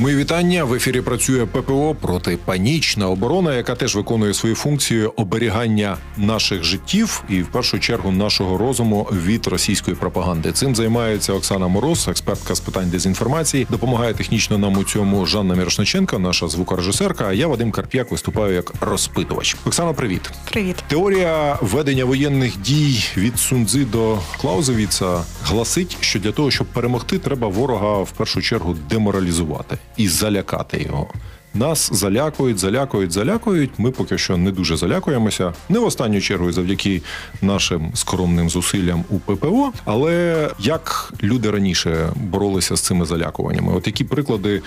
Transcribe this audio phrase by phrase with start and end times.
[0.00, 1.00] Мої вітання в ефірі.
[1.00, 7.78] Працює ППО протипанічна оборона, яка теж виконує свої функції оберігання наших життів і в першу
[7.78, 10.52] чергу нашого розуму від російської пропаганди.
[10.52, 13.66] Цим займається Оксана Мороз, експертка з питань дезінформації.
[13.70, 17.24] Допомагає технічно нам у цьому Жанна Мірошниченка, наша звукорежисерка.
[17.28, 19.56] А я Вадим Карп'як виступаю як розпитувач.
[19.66, 20.76] Оксана, привіт, привіт.
[20.88, 27.48] Теорія ведення воєнних дій від Сунзи до Клаузевіца гласить, що для того, щоб перемогти, треба
[27.48, 31.06] ворога в першу чергу деморалізувати і залякати його.
[31.54, 33.70] Нас залякують, залякують, залякують.
[33.78, 35.52] Ми поки що не дуже залякуємося.
[35.68, 37.02] Не в останню чергу завдяки
[37.42, 39.72] нашим скромним зусиллям у ППО.
[39.84, 43.74] Але як люди раніше боролися з цими залякуваннями?
[43.74, 44.62] От які приклади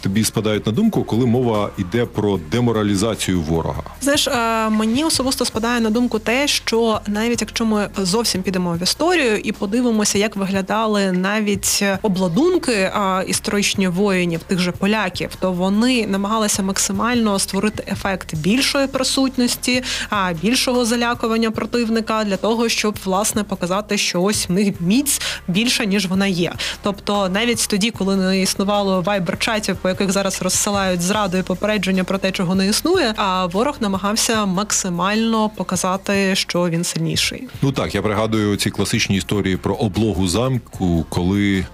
[0.00, 3.82] тобі спадають на думку, коли мова йде про деморалізацію ворога?
[4.00, 8.82] Знаєш, е, мені особисто спадає на думку те, що навіть якщо ми зовсім підемо в
[8.82, 16.06] історію і подивимося, як виглядали навіть обладунки е, історичні воїнів, тих же поляків, то вони
[16.06, 23.98] намагалися максимально створити ефект більшої присутності, а більшого залякування противника для того, щоб власне показати,
[23.98, 26.52] що ось в них міць більша ніж вона є.
[26.82, 32.32] Тобто, навіть тоді, коли не існувало вайбер-чатів, яких зараз розсилають зраду і попередження про те,
[32.32, 33.14] чого не існує.
[33.16, 37.48] А ворог намагався максимально показати, що він сильніший.
[37.62, 41.64] Ну так я пригадую ці класичні історії про облогу замку, коли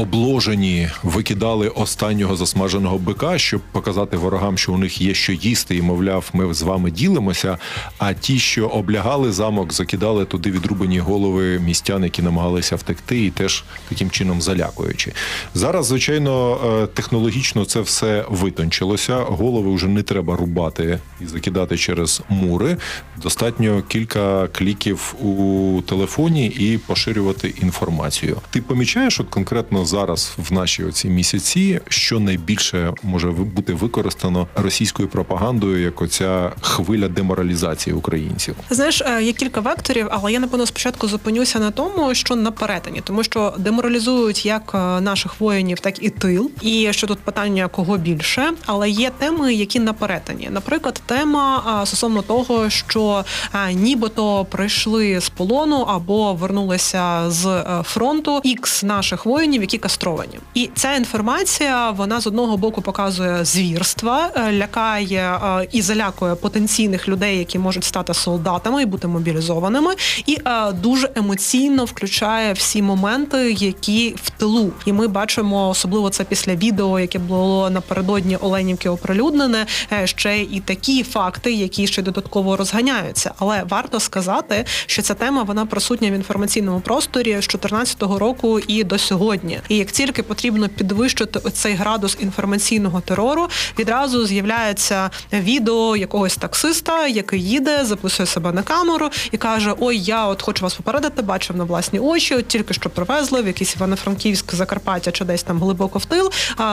[0.00, 5.82] обложені викидали останнього засмаженого бика, щоб показати ворогам, що у них є що їсти, і
[5.82, 7.58] мовляв, ми з вами ділимося.
[7.98, 13.64] А ті, що облягали замок, закидали туди відрубані голови містян, які намагалися втекти, і теж
[13.88, 15.12] таким чином залякуючи.
[15.54, 19.16] Зараз, звичайно, е, технологічно це все витончилося.
[19.16, 22.76] Голови вже не треба рубати і закидати через мури.
[23.22, 28.36] Достатньо кілька кліків у телефоні і поширювати інформацію.
[28.50, 35.08] Ти помічаєш, от конкретно зараз в наші оці місяці, що найбільше може бути використано російською
[35.08, 38.56] пропагандою, як оця хвиля деморалізації українців?
[38.70, 43.00] Знаєш, е, є кілька векторів, але я напевно спочатку зупинюся на тому, що на перетині,
[43.04, 46.50] тому що деморалізують як е, наших воїнів, так і тил.
[46.60, 50.48] І що тут питання кого більше, але є теми, які на перетині.
[50.50, 53.24] Наприклад, тема стосовно того, що
[53.54, 60.38] е, нібито прийшли з полону або вернулися з фронту ікс наших воїнів, які кастровані.
[60.54, 67.08] І ця інформація вона з одного боку показує звірства, е, лякає е, і залякує потенційних
[67.08, 69.94] людей, які можуть стати солдатами і бути мобілізованими,
[70.26, 74.72] і е, дуже емоційно включає всі моменти, які в тилу.
[74.86, 79.66] І ми бачимо особливо це після відео, яке було напередодні Оленівки оприлюднене.
[80.04, 83.32] Ще і такі факти, які ще додатково розганяються.
[83.38, 88.84] Але варто сказати, що ця тема вона присутня в інформаційному просторі з 2014 року і
[88.84, 89.59] до сьогодні.
[89.68, 93.48] І як тільки потрібно підвищити оцей градус інформаційного терору,
[93.78, 100.26] відразу з'являється відео якогось таксиста, який їде, записує себе на камеру і каже: Ой, я
[100.26, 104.54] от хочу вас попередити, бачив на власні очі, от тільки що привезли в якийсь Івано-Франківськ,
[104.54, 106.32] Закарпаття чи десь там глибоко в тил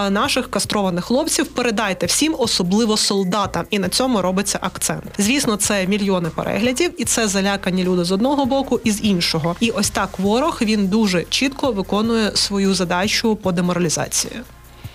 [0.10, 1.48] наших кастрованих хлопців.
[1.48, 5.04] Передайте всім, особливо солдатам, і на цьому робиться акцент.
[5.18, 9.56] Звісно, це мільйони переглядів, і це залякані люди з одного боку і з іншого.
[9.60, 14.34] І ось так ворог він дуже чітко виконує свою задачу по деморалізації.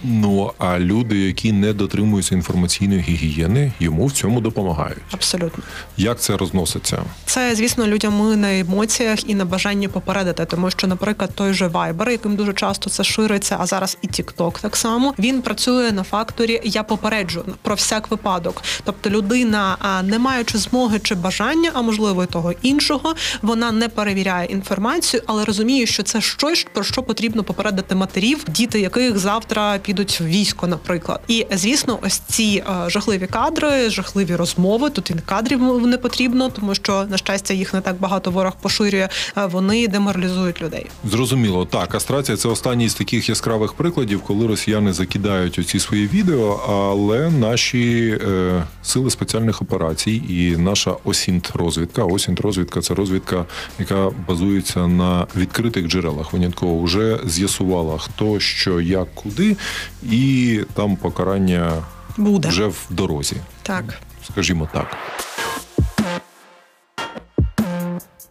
[0.04, 4.98] Ну а люди, які не дотримуються інформаційної гігієни, йому в цьому допомагають.
[5.10, 5.64] Абсолютно,
[5.96, 7.02] як це розноситься?
[7.24, 12.10] Це звісно людям на емоціях і на бажанні попередити, тому що, наприклад, той же Viber,
[12.10, 16.60] яким дуже часто це шириться, а зараз і TikTok так само він працює на факторі
[16.64, 18.62] Я попереджу про всяк випадок.
[18.84, 24.46] Тобто людина, не маючи змоги чи бажання, а можливо і того іншого, вона не перевіряє
[24.46, 30.20] інформацію, але розуміє, що це щось про що потрібно попередити матерів, діти яких завтра підуть
[30.20, 31.20] в військо, наприклад.
[31.28, 34.90] І звісно, ось ці е, жахливі кадри, жахливі розмови.
[34.90, 39.08] Тут і кадрів не потрібно, тому що на щастя їх не так багато ворог поширює.
[39.36, 40.86] Е, вони деморалізують людей.
[41.04, 46.60] Зрозуміло, так кастрація це останній з таких яскравих прикладів, коли росіяни закидають оці свої відео,
[46.68, 52.04] але наші е, сили спеціальних операцій і наша OSINT розвідка.
[52.04, 53.44] OSINT розвідка це розвідка,
[53.78, 56.32] яка базується на відкритих джерелах.
[56.32, 59.56] Винятково вже з'ясувала хто що, як, куди,
[60.02, 61.72] і там покарання
[62.16, 63.36] буде вже в дорозі.
[63.62, 63.84] Так,
[64.32, 64.96] скажімо так.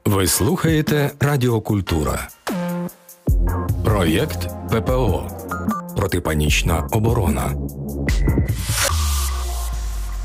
[0.06, 2.28] Ви слухаєте Радіокультура.
[3.86, 5.32] Проєкт ППО
[5.98, 7.56] Протипанічна оборона.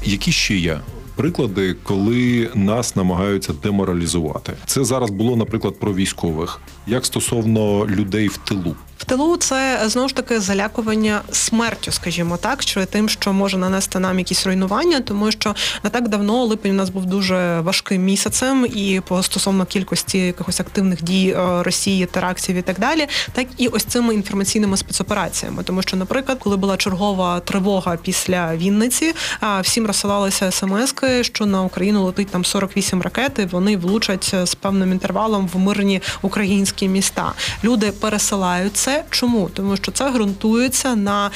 [0.05, 0.81] Які ще є
[1.17, 4.53] приклади, коли нас намагаються деморалізувати?
[4.67, 8.77] Це зараз було, наприклад, про військових, як стосовно людей в тилу.
[9.07, 14.19] Тилу це знову ж таки залякування смертю, скажімо так, що тим, що може нанести нам
[14.19, 15.55] якісь руйнування, тому що
[15.85, 20.61] не так давно липень у нас був дуже важким місяцем, і по стосовно кількості якихось
[20.61, 25.63] активних дій е, Росії, терактів і так далі, так і ось цими інформаційними спецопераціями.
[25.63, 29.15] Тому що, наприклад, коли була чергова тривога після Вінниці,
[29.63, 34.93] всім розсилалися смски, що на Україну летить там 48 ракет, і вони влучать з певним
[34.93, 37.33] інтервалом в мирні українські міста.
[37.65, 38.96] Люди пересилають це.
[39.11, 39.51] Чому?
[39.55, 41.31] Тому що це ґрунтується на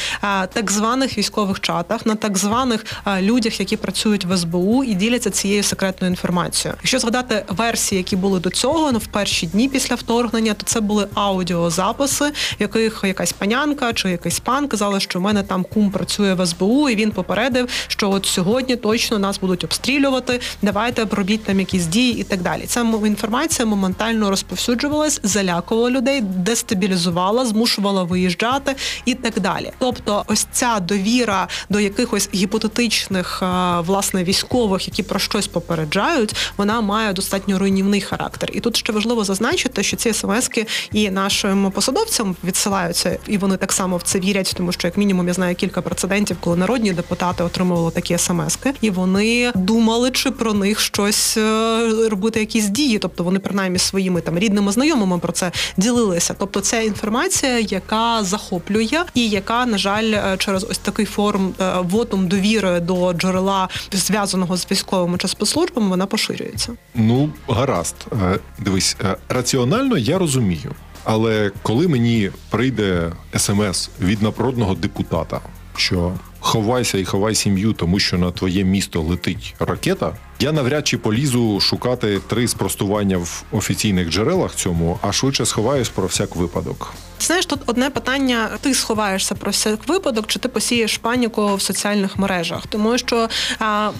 [0.52, 2.84] так званих військових чатах, на так званих
[3.20, 6.78] людях, які працюють в СБУ і діляться цією секретною інформацією.
[6.80, 10.80] Якщо згадати версії, які були до цього, ну в перші дні після вторгнення, то це
[10.80, 15.90] були аудіозаписи, в яких якась панянка чи якийсь пан казали, що в мене там кум
[15.90, 20.40] працює в СБУ, і він попередив, що от сьогодні точно нас будуть обстрілювати.
[20.62, 22.62] Давайте пробіть там якісь дії і так далі.
[22.66, 29.72] Ця інформація моментально розповсюджувалась, залякувала людей, дестабілізувала змушувала виїжджати і так далі.
[29.78, 33.46] Тобто, ось ця довіра до якихось гіпотетичних е,
[33.80, 38.50] власне військових, які про щось попереджають, вона має достатньо руйнівний характер.
[38.52, 43.72] І тут ще важливо зазначити, що ці смски і нашим посадовцям відсилаються, і вони так
[43.72, 47.44] само в це вірять, тому що як мінімум я знаю кілька прецедентів, коли народні депутати
[47.44, 53.24] отримували такі смски, і вони думали, чи про них щось е, робити, якісь дії, тобто
[53.24, 56.34] вони принаймні своїми там рідними знайомими про це ділилися.
[56.38, 61.54] Тобто, ця інформація інформація, яка захоплює, і яка, на жаль, е, через ось такий форм
[61.60, 66.72] е, вотум довіри до джерела зв'язаного з військовими чи спецслужбами, вона поширюється.
[66.94, 68.96] Ну гаразд, е, дивись,
[69.28, 70.74] раціонально я розумію.
[71.04, 75.40] Але коли мені прийде смс від народного депутата,
[75.76, 80.98] що ховайся і ховай сім'ю, тому що на твоє місто летить ракета, я навряд чи
[80.98, 86.92] полізу шукати три спростування в офіційних джерелах цьому, а швидше сховаюсь про всяк випадок.
[87.20, 92.18] Знаєш, тут одне питання: ти сховаєшся про всяк випадок, чи ти посієш паніку в соціальних
[92.18, 92.66] мережах?
[92.66, 93.28] Тому що,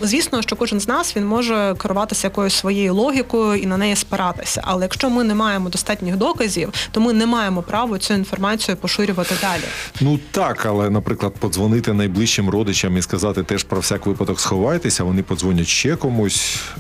[0.01, 4.63] звісно, що кожен з нас він може керуватися якоюсь своєю логікою і на неї спиратися.
[4.65, 9.35] Але якщо ми не маємо достатніх доказів, то ми не маємо права цю інформацію поширювати
[9.41, 9.65] далі.
[10.01, 15.23] Ну так, але, наприклад, подзвонити найближчим родичам і сказати теж про всяк випадок сховайтеся, вони
[15.23, 16.30] подзвонять ще комусь.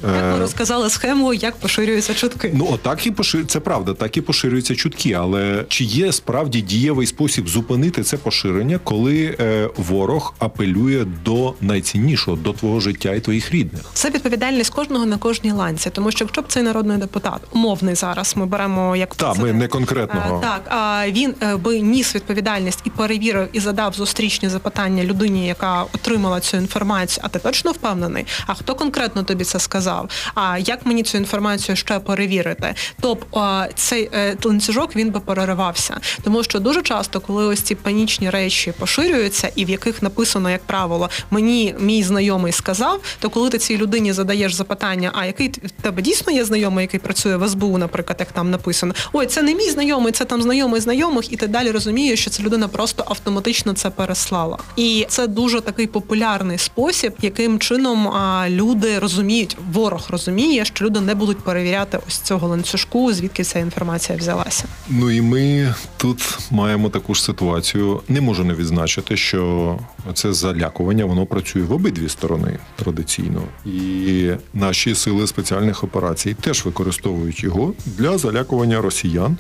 [0.00, 2.50] Так ми е, розказали схему, як поширюються чутки.
[2.54, 3.46] Ну отак і пошир...
[3.46, 5.12] це правда, так і поширюються чутки.
[5.12, 12.36] Але чи є справді дієвий спосіб зупинити це поширення, коли е, ворог апелює до найціннішого
[12.36, 13.82] до твого життя і твоїх рідних?
[13.92, 18.36] Це відповідальність кожного на кожній ланці, тому що якщо б цей народний депутат умовний зараз,
[18.36, 20.62] ми беремо як Так, ми не конкретного а, так.
[20.68, 26.40] А він е, би ніс відповідальність і перевірив і задав зустрічні запитання людині, яка отримала
[26.40, 27.24] цю інформацію.
[27.26, 28.26] А ти точно впевнений?
[28.46, 30.10] А хто конкретно тобі це сказав?
[30.34, 32.74] А як мені цю інформацію ще перевірити?
[33.00, 36.00] Тобто цей е, ланцюжок він би переривався.
[36.22, 40.62] Тому що дуже часто, коли ось ці панічні речі поширюються, і в яких написано, як
[40.62, 45.70] правило, мені мій знайомий сказав, то коли ти цій людині задаєш запитання, а який в
[45.82, 49.54] тебе дійсно є знайомий, який працює в СБУ, наприклад, як там написано, ой, це не
[49.54, 53.72] мій знайомий, це там знайомий знайомих, і ти далі розумієш, що ця людина просто автоматично
[53.72, 54.58] це переслала.
[54.76, 58.12] І це дуже такий популярний спосіб, яким чином
[58.48, 59.29] люди розуміють,
[59.72, 64.64] ворог розуміє, що люди не будуть перевіряти ось цього ланцюжку, звідки ця інформація взялася.
[64.88, 68.00] Ну і ми тут маємо таку ж ситуацію.
[68.08, 69.78] Не можу не відзначити, що
[70.14, 77.42] це залякування воно працює в обидві сторони традиційно, і наші сили спеціальних операцій теж використовують
[77.42, 79.36] його для залякування росіян.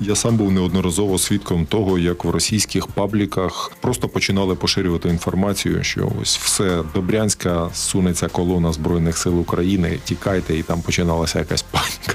[0.00, 6.12] Я сам був неодноразово свідком того, як в російських пабліках просто починали поширювати інформацію, що
[6.22, 9.98] ось все Добрянська сунеться колона збройних сил України.
[10.04, 12.14] Тікайте, і там починалася якась паніка.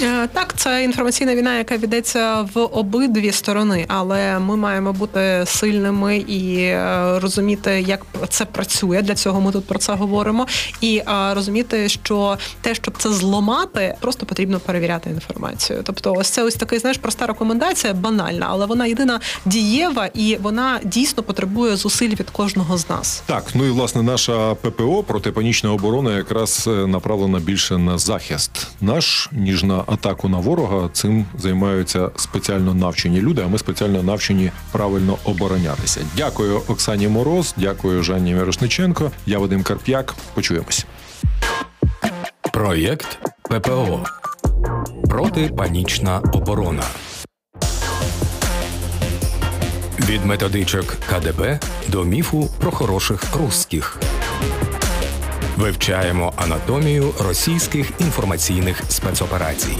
[0.00, 6.16] Е, так, це інформаційна війна, яка ведеться в обидві сторони, але ми маємо бути сильними
[6.16, 9.02] і е, розуміти, як це працює.
[9.02, 10.46] Для цього ми тут про це говоримо.
[10.80, 15.80] І е, розуміти, що те, щоб це зламати, просто потрібно перевіряти інформацію.
[15.84, 20.80] Тобто, ось це ось такий знаєш проста рекомендація, банальна, але вона єдина дієва і вона
[20.84, 23.22] дійсно потребує зусиль від кожного з нас.
[23.26, 29.62] Так, ну і власне наша ППО протипанічна оборона якраз направлена більше на захист наш ніж
[29.62, 30.88] на атаку на ворога.
[30.92, 33.42] Цим займаються спеціально навчені люди.
[33.44, 36.00] А ми спеціально навчені правильно оборонятися.
[36.16, 37.54] Дякую, Оксані Мороз.
[37.56, 39.10] Дякую, Жанні Мирошниченко.
[39.26, 40.14] Я Вадим Карп'як.
[40.34, 40.86] Почуємось.
[42.52, 44.04] Проєкт ППО
[45.08, 46.82] протипанічна оборона.
[50.00, 53.98] Від методичок КДБ до міфу про хороших русських.
[55.56, 59.76] Вивчаємо анатомію російських інформаційних спецоперацій.